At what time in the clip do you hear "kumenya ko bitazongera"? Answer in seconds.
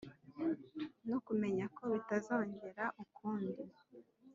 1.25-2.83